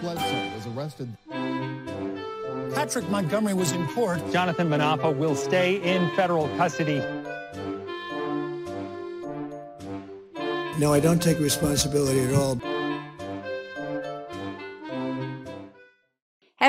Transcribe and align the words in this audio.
Bledsoe 0.00 0.54
was 0.54 0.66
arrested. 0.68 1.08
Patrick 2.74 3.08
Montgomery 3.08 3.54
was 3.54 3.72
in 3.72 3.86
court. 3.88 4.20
Jonathan 4.32 4.68
Munafo 4.68 5.16
will 5.16 5.34
stay 5.34 5.76
in 5.82 6.10
federal 6.14 6.48
custody. 6.56 7.02
No, 10.78 10.92
I 10.92 11.00
don't 11.00 11.20
take 11.20 11.40
responsibility 11.40 12.20
at 12.20 12.34
all. 12.34 12.60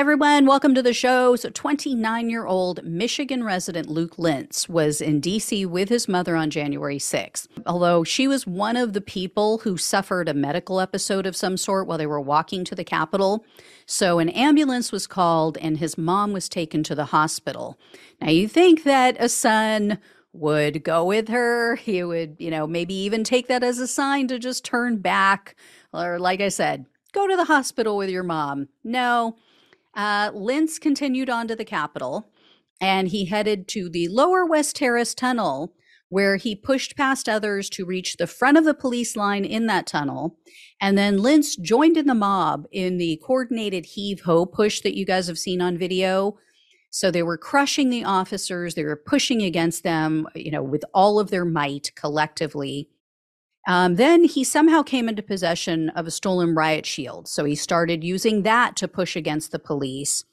Everyone, 0.00 0.46
welcome 0.46 0.74
to 0.74 0.82
the 0.82 0.94
show. 0.94 1.36
So, 1.36 1.50
29 1.50 2.30
year 2.30 2.46
old 2.46 2.82
Michigan 2.82 3.44
resident 3.44 3.90
Luke 3.90 4.18
Lints 4.18 4.66
was 4.66 5.02
in 5.02 5.20
DC 5.20 5.66
with 5.66 5.90
his 5.90 6.08
mother 6.08 6.36
on 6.36 6.48
January 6.48 6.96
6th. 6.96 7.46
Although 7.66 8.02
she 8.02 8.26
was 8.26 8.46
one 8.46 8.78
of 8.78 8.94
the 8.94 9.02
people 9.02 9.58
who 9.58 9.76
suffered 9.76 10.26
a 10.26 10.32
medical 10.32 10.80
episode 10.80 11.26
of 11.26 11.36
some 11.36 11.58
sort 11.58 11.86
while 11.86 11.98
they 11.98 12.06
were 12.06 12.18
walking 12.18 12.64
to 12.64 12.74
the 12.74 12.82
Capitol. 12.82 13.44
So, 13.84 14.18
an 14.20 14.30
ambulance 14.30 14.90
was 14.90 15.06
called 15.06 15.58
and 15.58 15.76
his 15.76 15.98
mom 15.98 16.32
was 16.32 16.48
taken 16.48 16.82
to 16.84 16.94
the 16.94 17.04
hospital. 17.04 17.78
Now, 18.22 18.30
you 18.30 18.48
think 18.48 18.84
that 18.84 19.18
a 19.20 19.28
son 19.28 19.98
would 20.32 20.82
go 20.82 21.04
with 21.04 21.28
her, 21.28 21.76
he 21.76 22.02
would, 22.02 22.36
you 22.38 22.50
know, 22.50 22.66
maybe 22.66 22.94
even 22.94 23.22
take 23.22 23.48
that 23.48 23.62
as 23.62 23.78
a 23.78 23.86
sign 23.86 24.28
to 24.28 24.38
just 24.38 24.64
turn 24.64 24.96
back. 24.96 25.56
Or, 25.92 26.18
like 26.18 26.40
I 26.40 26.48
said, 26.48 26.86
go 27.12 27.26
to 27.26 27.36
the 27.36 27.44
hospital 27.44 27.98
with 27.98 28.08
your 28.08 28.22
mom. 28.22 28.68
No. 28.82 29.36
Uh, 29.94 30.30
continued 30.80 31.28
on 31.28 31.48
to 31.48 31.56
the 31.56 31.64
Capitol 31.64 32.30
and 32.80 33.08
he 33.08 33.26
headed 33.26 33.68
to 33.68 33.88
the 33.88 34.08
lower 34.08 34.46
West 34.46 34.76
Terrace 34.76 35.14
tunnel, 35.14 35.74
where 36.08 36.36
he 36.36 36.56
pushed 36.56 36.96
past 36.96 37.28
others 37.28 37.68
to 37.70 37.84
reach 37.84 38.16
the 38.16 38.26
front 38.26 38.56
of 38.56 38.64
the 38.64 38.74
police 38.74 39.16
line 39.16 39.44
in 39.44 39.66
that 39.66 39.86
tunnel. 39.86 40.36
And 40.80 40.96
then 40.96 41.18
Lints 41.18 41.54
joined 41.56 41.96
in 41.96 42.06
the 42.06 42.14
mob 42.14 42.66
in 42.72 42.98
the 42.98 43.20
coordinated 43.24 43.84
heave 43.84 44.22
ho 44.22 44.46
push 44.46 44.80
that 44.80 44.96
you 44.96 45.04
guys 45.04 45.28
have 45.28 45.38
seen 45.38 45.60
on 45.60 45.78
video. 45.78 46.38
So 46.90 47.10
they 47.10 47.22
were 47.22 47.38
crushing 47.38 47.90
the 47.90 48.04
officers, 48.04 48.74
they 48.74 48.84
were 48.84 48.96
pushing 48.96 49.42
against 49.42 49.84
them, 49.84 50.26
you 50.34 50.50
know, 50.50 50.62
with 50.62 50.84
all 50.92 51.20
of 51.20 51.30
their 51.30 51.44
might 51.44 51.92
collectively. 51.94 52.88
Um, 53.68 53.96
then 53.96 54.24
he 54.24 54.42
somehow 54.42 54.82
came 54.82 55.08
into 55.08 55.22
possession 55.22 55.90
of 55.90 56.06
a 56.06 56.10
stolen 56.10 56.54
riot 56.54 56.86
shield. 56.86 57.28
So 57.28 57.44
he 57.44 57.54
started 57.54 58.02
using 58.02 58.42
that 58.42 58.76
to 58.76 58.88
push 58.88 59.16
against 59.16 59.52
the 59.52 59.58
police. 59.58 60.24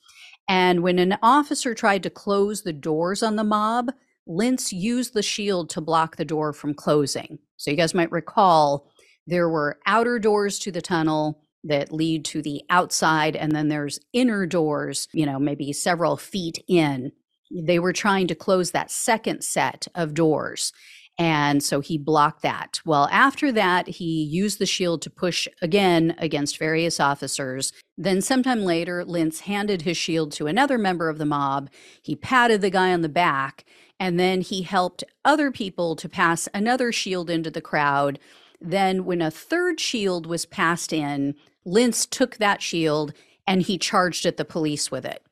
And 0.48 0.82
when 0.82 0.98
an 0.98 1.18
officer 1.22 1.74
tried 1.74 2.04
to 2.04 2.10
close 2.10 2.62
the 2.62 2.74
doors 2.74 3.22
on 3.22 3.36
the 3.36 3.44
mob, 3.44 3.92
Lints 4.28 4.74
used 4.74 5.14
the 5.14 5.24
shield 5.24 5.70
to 5.72 5.82
block 5.82 6.18
the 6.18 6.26
door 6.26 6.52
from 6.52 6.74
closing. 6.74 7.40
So 7.56 7.72
you 7.72 7.78
guys 7.78 7.94
might 7.94 8.12
recall 8.12 8.90
there 9.26 9.50
were 9.50 9.80
outer 9.86 10.20
doors 10.20 10.60
to 10.60 10.72
the 10.72 10.82
tunnel 10.82 11.42
that 11.64 11.92
lead 11.92 12.24
to 12.26 12.42
the 12.42 12.62
outside, 12.70 13.36
and 13.36 13.54
then 13.54 13.68
there's 13.68 14.00
inner 14.14 14.46
doors, 14.46 15.08
you 15.14 15.26
know, 15.26 15.40
maybe 15.40 15.74
several 15.74 16.18
feet 16.18 16.64
in. 16.68 17.12
They 17.52 17.80
were 17.80 17.94
trying 17.94 18.28
to 18.28 18.36
close 18.36 18.72
that 18.72 18.92
second 18.92 19.44
set 19.44 19.88
of 19.96 20.14
doors. 20.14 20.74
And 21.20 21.64
so 21.64 21.80
he 21.80 21.98
blocked 21.98 22.44
that. 22.44 22.80
Well, 22.86 23.10
after 23.12 23.52
that, 23.52 23.88
he 23.88 24.24
used 24.24 24.60
the 24.60 24.68
shield 24.68 25.02
to 25.02 25.10
push 25.10 25.48
again 25.62 26.16
against 26.20 26.60
various 26.60 27.00
officers. 27.00 27.74
Then, 27.98 28.22
sometime 28.22 28.64
later, 28.64 29.04
Lints 29.04 29.42
handed 29.42 29.82
his 29.82 29.98
shield 29.98 30.32
to 30.34 30.46
another 30.46 30.78
member 30.78 31.10
of 31.10 31.18
the 31.18 31.26
mob. 31.26 31.70
He 32.04 32.16
patted 32.16 32.62
the 32.62 32.70
guy 32.70 32.94
on 32.94 33.02
the 33.02 33.10
back, 33.10 33.66
and 34.00 34.20
then 34.20 34.42
he 34.42 34.62
helped 34.62 35.04
other 35.26 35.52
people 35.52 35.96
to 35.96 36.08
pass 36.08 36.48
another 36.54 36.92
shield 36.92 37.32
into 37.32 37.50
the 37.50 37.62
crowd. 37.62 38.20
Then, 38.62 39.04
when 39.04 39.22
a 39.22 39.32
third 39.32 39.80
shield 39.80 40.28
was 40.28 40.46
passed 40.46 40.94
in, 40.94 41.34
Lints 41.66 42.06
took 42.06 42.38
that 42.38 42.62
shield 42.62 43.14
and 43.48 43.62
he 43.62 43.78
charged 43.78 44.26
at 44.26 44.38
the 44.38 44.46
police 44.46 44.92
with 44.92 45.06
it. 45.06 45.24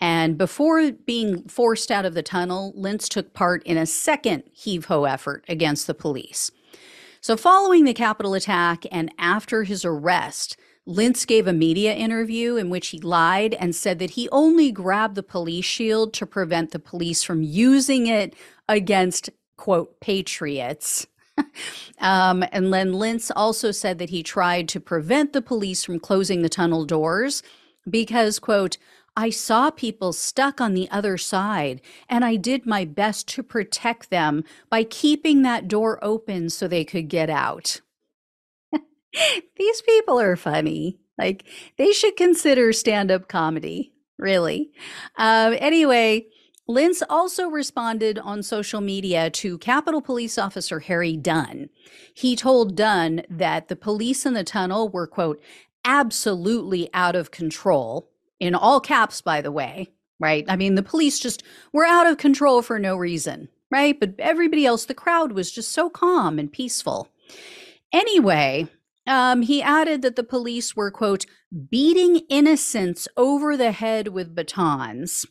And 0.00 0.36
before 0.36 0.92
being 0.92 1.48
forced 1.48 1.90
out 1.90 2.04
of 2.04 2.14
the 2.14 2.22
tunnel, 2.22 2.72
Lints 2.76 3.08
took 3.08 3.32
part 3.32 3.62
in 3.64 3.76
a 3.76 3.86
second 3.86 4.44
heave 4.52 4.86
ho 4.86 5.04
effort 5.04 5.44
against 5.48 5.86
the 5.86 5.94
police. 5.94 6.50
So, 7.20 7.36
following 7.36 7.84
the 7.84 7.94
Capitol 7.94 8.34
attack 8.34 8.84
and 8.92 9.10
after 9.18 9.62
his 9.62 9.84
arrest, 9.84 10.58
Lints 10.86 11.24
gave 11.24 11.46
a 11.46 11.54
media 11.54 11.94
interview 11.94 12.56
in 12.56 12.68
which 12.68 12.88
he 12.88 12.98
lied 12.98 13.54
and 13.54 13.74
said 13.74 13.98
that 13.98 14.10
he 14.10 14.28
only 14.28 14.70
grabbed 14.70 15.14
the 15.14 15.22
police 15.22 15.64
shield 15.64 16.12
to 16.14 16.26
prevent 16.26 16.72
the 16.72 16.78
police 16.78 17.22
from 17.22 17.42
using 17.42 18.06
it 18.06 18.34
against, 18.68 19.30
quote, 19.56 19.98
patriots. 20.00 21.06
um, 22.00 22.44
and 22.52 22.72
then 22.72 22.92
Lints 22.92 23.30
also 23.30 23.70
said 23.70 23.98
that 23.98 24.10
he 24.10 24.22
tried 24.22 24.68
to 24.68 24.80
prevent 24.80 25.32
the 25.32 25.40
police 25.40 25.82
from 25.84 25.98
closing 25.98 26.42
the 26.42 26.50
tunnel 26.50 26.84
doors 26.84 27.42
because, 27.88 28.38
quote, 28.38 28.76
I 29.16 29.30
saw 29.30 29.70
people 29.70 30.12
stuck 30.12 30.60
on 30.60 30.74
the 30.74 30.90
other 30.90 31.16
side, 31.16 31.80
and 32.08 32.24
I 32.24 32.36
did 32.36 32.66
my 32.66 32.84
best 32.84 33.28
to 33.28 33.42
protect 33.42 34.10
them 34.10 34.44
by 34.68 34.82
keeping 34.82 35.42
that 35.42 35.68
door 35.68 35.98
open 36.02 36.50
so 36.50 36.66
they 36.66 36.84
could 36.84 37.08
get 37.08 37.30
out. 37.30 37.80
These 39.56 39.82
people 39.82 40.18
are 40.18 40.36
funny. 40.36 40.98
Like, 41.16 41.44
they 41.78 41.92
should 41.92 42.16
consider 42.16 42.72
stand 42.72 43.12
up 43.12 43.28
comedy, 43.28 43.92
really. 44.18 44.72
Uh, 45.16 45.54
anyway, 45.58 46.26
Lints 46.66 47.02
also 47.08 47.48
responded 47.48 48.18
on 48.18 48.42
social 48.42 48.80
media 48.80 49.30
to 49.30 49.58
Capitol 49.58 50.02
Police 50.02 50.38
Officer 50.38 50.80
Harry 50.80 51.16
Dunn. 51.16 51.68
He 52.14 52.34
told 52.34 52.74
Dunn 52.74 53.22
that 53.30 53.68
the 53.68 53.76
police 53.76 54.26
in 54.26 54.34
the 54.34 54.42
tunnel 54.42 54.88
were, 54.88 55.06
quote, 55.06 55.40
absolutely 55.84 56.88
out 56.92 57.14
of 57.14 57.30
control 57.30 58.10
in 58.44 58.54
all 58.54 58.78
caps, 58.78 59.22
by 59.22 59.40
the 59.40 59.50
way, 59.50 59.90
right? 60.20 60.44
I 60.48 60.56
mean, 60.56 60.74
the 60.74 60.82
police 60.82 61.18
just 61.18 61.42
were 61.72 61.86
out 61.86 62.06
of 62.06 62.18
control 62.18 62.60
for 62.60 62.78
no 62.78 62.94
reason, 62.94 63.48
right? 63.70 63.98
But 63.98 64.14
everybody 64.18 64.66
else, 64.66 64.84
the 64.84 64.94
crowd 64.94 65.32
was 65.32 65.50
just 65.50 65.72
so 65.72 65.88
calm 65.88 66.38
and 66.38 66.52
peaceful. 66.52 67.08
Anyway, 67.90 68.68
um, 69.06 69.40
he 69.42 69.62
added 69.62 70.02
that 70.02 70.16
the 70.16 70.22
police 70.22 70.76
were, 70.76 70.90
quote, 70.90 71.24
beating 71.70 72.16
innocents 72.28 73.08
over 73.16 73.56
the 73.56 73.72
head 73.72 74.08
with 74.08 74.34
batons. 74.34 75.24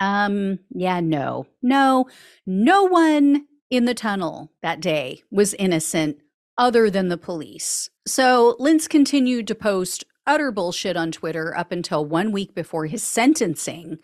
Um, 0.00 0.58
yeah, 0.70 0.98
no, 0.98 1.46
no, 1.62 2.08
no 2.46 2.84
one 2.84 3.46
in 3.70 3.84
the 3.84 3.94
tunnel 3.94 4.50
that 4.60 4.80
day 4.80 5.22
was 5.30 5.54
innocent 5.54 6.18
other 6.58 6.90
than 6.90 7.08
the 7.08 7.18
police. 7.18 7.90
So 8.08 8.56
Lints 8.58 8.88
continued 8.88 9.46
to 9.46 9.54
post 9.54 10.04
utter 10.30 10.52
bullshit 10.52 10.96
on 10.96 11.10
Twitter 11.10 11.56
up 11.56 11.72
until 11.72 12.04
one 12.04 12.30
week 12.30 12.54
before 12.54 12.86
his 12.86 13.02
sentencing. 13.02 13.98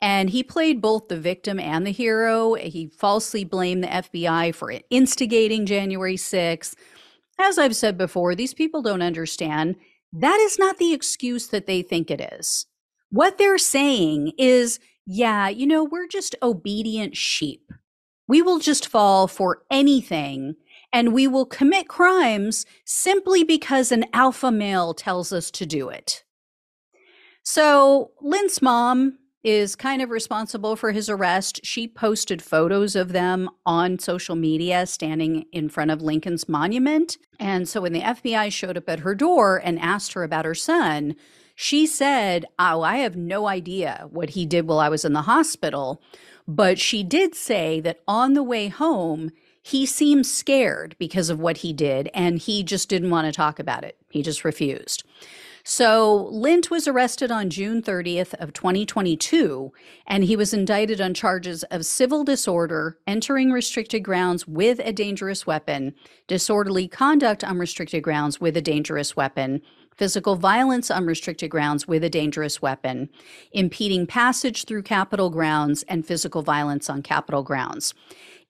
And 0.00 0.30
he 0.30 0.44
played 0.44 0.80
both 0.80 1.08
the 1.08 1.18
victim 1.18 1.58
and 1.58 1.84
the 1.84 1.90
hero. 1.90 2.54
He 2.54 2.86
falsely 2.96 3.42
blamed 3.42 3.82
the 3.82 3.88
FBI 3.88 4.54
for 4.54 4.72
instigating 4.88 5.66
January 5.66 6.16
6th. 6.16 6.74
As 7.40 7.58
I've 7.58 7.74
said 7.74 7.98
before, 7.98 8.36
these 8.36 8.54
people 8.54 8.82
don't 8.82 9.02
understand 9.02 9.74
that 10.12 10.38
is 10.38 10.60
not 10.60 10.78
the 10.78 10.92
excuse 10.92 11.48
that 11.48 11.66
they 11.66 11.82
think 11.82 12.08
it 12.08 12.20
is. 12.34 12.66
What 13.10 13.36
they're 13.36 13.58
saying 13.58 14.32
is, 14.38 14.78
yeah, 15.06 15.48
you 15.48 15.66
know, 15.66 15.82
we're 15.82 16.06
just 16.06 16.36
obedient 16.40 17.16
sheep. 17.16 17.72
We 18.28 18.40
will 18.40 18.60
just 18.60 18.86
fall 18.86 19.26
for 19.26 19.62
anything 19.72 20.54
and 20.94 21.12
we 21.12 21.26
will 21.26 21.44
commit 21.44 21.88
crimes 21.88 22.64
simply 22.84 23.42
because 23.42 23.90
an 23.90 24.04
alpha 24.12 24.52
male 24.52 24.94
tells 24.94 25.32
us 25.32 25.50
to 25.50 25.66
do 25.66 25.88
it. 25.88 26.22
So, 27.42 28.12
Lints's 28.22 28.62
mom 28.62 29.18
is 29.42 29.74
kind 29.74 30.00
of 30.00 30.08
responsible 30.08 30.76
for 30.76 30.92
his 30.92 31.10
arrest. 31.10 31.60
She 31.64 31.88
posted 31.88 32.40
photos 32.40 32.94
of 32.94 33.12
them 33.12 33.50
on 33.66 33.98
social 33.98 34.36
media 34.36 34.86
standing 34.86 35.44
in 35.52 35.68
front 35.68 35.90
of 35.90 36.00
Lincoln's 36.00 36.48
monument. 36.48 37.18
And 37.38 37.68
so 37.68 37.82
when 37.82 37.92
the 37.92 38.00
FBI 38.00 38.50
showed 38.50 38.78
up 38.78 38.88
at 38.88 39.00
her 39.00 39.14
door 39.14 39.60
and 39.62 39.78
asked 39.80 40.14
her 40.14 40.22
about 40.22 40.46
her 40.46 40.54
son, 40.54 41.16
she 41.56 41.86
said, 41.86 42.46
Oh, 42.58 42.82
I 42.82 42.98
have 42.98 43.16
no 43.16 43.46
idea 43.48 44.06
what 44.10 44.30
he 44.30 44.46
did 44.46 44.66
while 44.66 44.78
I 44.78 44.88
was 44.88 45.04
in 45.04 45.12
the 45.12 45.22
hospital. 45.22 46.00
But 46.46 46.78
she 46.78 47.02
did 47.02 47.34
say 47.34 47.80
that 47.80 48.00
on 48.06 48.34
the 48.34 48.42
way 48.42 48.68
home, 48.68 49.30
he 49.66 49.86
seemed 49.86 50.26
scared 50.26 50.94
because 50.98 51.30
of 51.30 51.40
what 51.40 51.56
he 51.58 51.72
did 51.72 52.10
and 52.12 52.38
he 52.38 52.62
just 52.62 52.90
didn't 52.90 53.08
want 53.08 53.24
to 53.26 53.32
talk 53.32 53.58
about 53.58 53.82
it. 53.82 53.96
He 54.10 54.20
just 54.20 54.44
refused. 54.44 55.04
So 55.66 56.28
Lints 56.30 56.70
was 56.70 56.86
arrested 56.86 57.30
on 57.30 57.48
June 57.48 57.80
30th 57.80 58.34
of 58.34 58.52
2022 58.52 59.72
and 60.06 60.24
he 60.24 60.36
was 60.36 60.52
indicted 60.52 61.00
on 61.00 61.14
charges 61.14 61.62
of 61.70 61.86
civil 61.86 62.24
disorder, 62.24 62.98
entering 63.06 63.52
restricted 63.52 64.04
grounds 64.04 64.46
with 64.46 64.82
a 64.84 64.92
dangerous 64.92 65.46
weapon, 65.46 65.94
disorderly 66.26 66.86
conduct 66.86 67.42
on 67.42 67.58
restricted 67.58 68.02
grounds 68.02 68.38
with 68.38 68.58
a 68.58 68.62
dangerous 68.62 69.16
weapon, 69.16 69.62
physical 69.96 70.36
violence 70.36 70.90
on 70.90 71.06
restricted 71.06 71.50
grounds 71.50 71.88
with 71.88 72.04
a 72.04 72.10
dangerous 72.10 72.60
weapon, 72.60 73.08
impeding 73.52 74.06
passage 74.06 74.66
through 74.66 74.82
Capitol 74.82 75.30
grounds, 75.30 75.82
and 75.84 76.04
physical 76.04 76.42
violence 76.42 76.90
on 76.90 77.00
Capitol 77.00 77.42
grounds. 77.42 77.94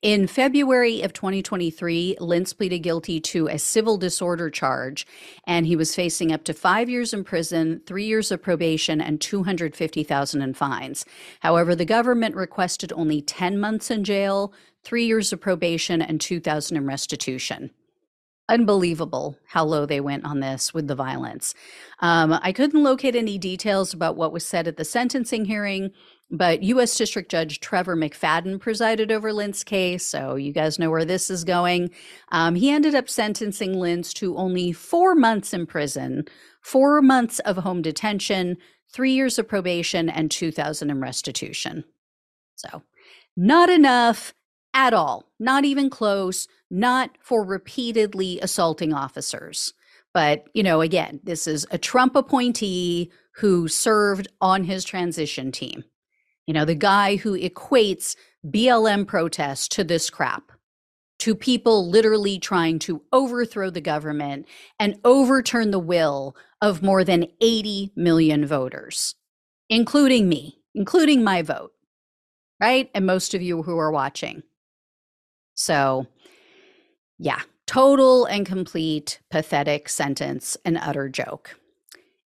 In 0.05 0.27
February 0.27 1.01
of 1.01 1.15
2023, 1.15 2.19
Lints 2.21 2.53
pleaded 2.53 2.81
guilty 2.81 3.21
to 3.21 3.49
a 3.49 3.59
civil 3.59 3.97
disorder 3.97 4.51
charge, 4.51 5.06
and 5.47 5.65
he 5.67 5.77
was 5.77 5.95
facing 5.95 6.31
up 6.31 6.45
to 6.45 6.53
five 6.53 6.91
years 6.91 7.15
in 7.15 7.25
prison, 7.25 7.81
three 7.87 8.05
years 8.05 8.31
of 8.31 8.43
probation, 8.43 9.01
and 9.01 9.19
250,000 9.19 10.43
in 10.43 10.53
fines. 10.53 11.06
However, 11.41 11.75
the 11.75 11.87
government 11.87 12.35
requested 12.35 12.93
only 12.93 13.23
10 13.23 13.59
months 13.59 13.91
in 13.91 14.05
jail, 14.05 14.53
three 14.83 15.06
years 15.06 15.33
of 15.33 15.41
probation, 15.41 16.03
and 16.03 16.21
2,000 16.21 16.77
in 16.77 16.87
restitution 16.87 17.71
unbelievable 18.49 19.39
how 19.47 19.65
low 19.65 19.87
they 19.87 20.01
went 20.01 20.25
on 20.25 20.41
this 20.41 20.75
with 20.75 20.87
the 20.87 20.95
violence. 20.95 21.55
Um, 22.01 22.39
I 22.43 22.53
couldn't 22.53 22.83
locate 22.83 23.17
any 23.17 23.39
details 23.39 23.95
about 23.95 24.17
what 24.17 24.33
was 24.33 24.45
said 24.45 24.69
at 24.69 24.77
the 24.77 24.85
sentencing 24.85 25.47
hearing, 25.47 25.93
but 26.37 26.63
U.S. 26.63 26.97
District 26.97 27.31
Judge 27.31 27.61
Trevor 27.61 27.97
McFadden 27.97 28.61
presided 28.61 29.13
over 29.13 29.33
Lints's 29.33 29.65
case, 29.65 30.05
so 30.05 30.35
you 30.35 30.53
guys 30.53 30.79
know 30.79 30.91
where 30.91 31.05
this 31.05 31.31
is 31.31 31.45
going. 31.45 31.91
Um, 32.33 32.55
he 32.55 32.71
ended 32.71 32.95
up 32.95 33.09
sentencing 33.09 33.79
Lints 33.79 34.13
to 34.15 34.37
only 34.37 34.73
four 34.73 35.15
months 35.15 35.55
in 35.55 35.67
prison, 35.67 36.25
four 36.61 37.01
months 37.03 37.39
of 37.41 37.59
home 37.59 37.83
detention, 37.83 38.57
three 38.93 39.13
years 39.13 39.39
of 39.39 39.49
probation, 39.49 40.09
and 40.09 40.31
2,000 40.31 40.91
in 40.91 41.01
restitution. 41.01 41.85
So, 42.57 42.83
not 43.37 43.69
enough 43.71 44.35
at 44.73 44.93
all, 44.93 45.31
not 45.39 45.65
even 45.65 45.91
close, 45.91 46.49
not 46.71 47.11
for 47.21 47.45
repeatedly 47.45 48.41
assaulting 48.41 48.93
officers. 48.93 49.73
But, 50.13 50.47
you 50.55 50.63
know, 50.63 50.81
again, 50.81 51.21
this 51.25 51.47
is 51.47 51.67
a 51.71 51.79
Trump 51.79 52.15
appointee 52.15 53.11
who 53.37 53.67
served 53.67 54.29
on 54.41 54.65
his 54.65 54.85
transition 54.85 55.51
team. 55.51 55.85
You 56.46 56.55
know, 56.55 56.64
the 56.64 56.75
guy 56.75 57.17
who 57.17 57.38
equates 57.38 58.17
BLM 58.46 59.06
protests 59.06 59.69
to 59.69 59.85
this 59.85 60.11
crap, 60.11 60.52
to 61.20 61.35
people 61.35 61.88
literally 61.88 62.38
trying 62.38 62.79
to 62.81 63.02
overthrow 63.12 63.70
the 63.70 63.81
government 63.81 64.46
and 64.79 64.99
overturn 65.05 65.70
the 65.70 65.79
will 65.79 66.37
of 66.61 66.82
more 66.82 67.05
than 67.05 67.26
80 67.41 67.93
million 67.96 68.44
voters, 68.46 69.14
including 69.70 70.29
me, 70.29 70.61
including 70.75 71.25
my 71.25 71.41
vote, 71.41 71.73
right? 72.61 72.91
And 72.94 73.06
most 73.06 73.32
of 73.32 73.41
you 73.41 73.62
who 73.62 73.79
are 73.79 73.93
watching. 73.93 74.43
So, 75.55 76.06
yeah, 77.19 77.41
total 77.67 78.26
and 78.26 78.44
complete 78.44 79.20
pathetic 79.31 79.88
sentence, 79.88 80.56
an 80.64 80.76
utter 80.76 81.08
joke. 81.08 81.58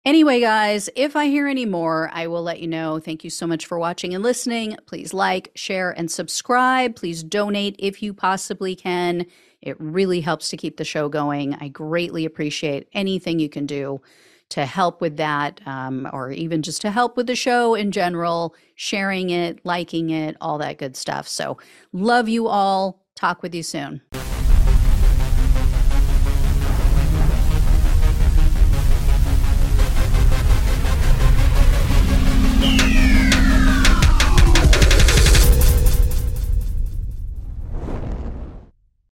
Anyway, 0.04 0.40
guys, 0.40 0.90
if 0.96 1.14
I 1.14 1.26
hear 1.26 1.46
any 1.46 1.64
more, 1.64 2.10
I 2.12 2.26
will 2.26 2.42
let 2.42 2.58
you 2.58 2.66
know. 2.66 2.98
Thank 2.98 3.22
you 3.22 3.30
so 3.30 3.46
much 3.46 3.66
for 3.66 3.78
watching 3.78 4.12
and 4.14 4.22
listening. 4.22 4.76
Please 4.84 5.14
like, 5.14 5.52
share, 5.54 5.92
and 5.92 6.10
subscribe. 6.10 6.96
Please 6.96 7.22
donate 7.22 7.76
if 7.78 8.02
you 8.02 8.12
possibly 8.12 8.74
can. 8.74 9.26
It 9.60 9.76
really 9.78 10.20
helps 10.20 10.48
to 10.48 10.56
keep 10.56 10.76
the 10.76 10.84
show 10.84 11.08
going. 11.08 11.54
I 11.54 11.68
greatly 11.68 12.24
appreciate 12.24 12.88
anything 12.92 13.38
you 13.38 13.48
can 13.48 13.64
do 13.64 14.00
to 14.48 14.66
help 14.66 15.00
with 15.00 15.18
that, 15.18 15.60
um, 15.66 16.08
or 16.12 16.32
even 16.32 16.62
just 16.62 16.80
to 16.82 16.90
help 16.90 17.16
with 17.16 17.28
the 17.28 17.36
show 17.36 17.76
in 17.76 17.92
general, 17.92 18.56
sharing 18.74 19.30
it, 19.30 19.60
liking 19.64 20.10
it, 20.10 20.36
all 20.40 20.58
that 20.58 20.78
good 20.78 20.96
stuff. 20.96 21.28
So, 21.28 21.58
love 21.92 22.28
you 22.28 22.48
all. 22.48 23.04
Talk 23.14 23.40
with 23.40 23.54
you 23.54 23.62
soon. 23.62 24.02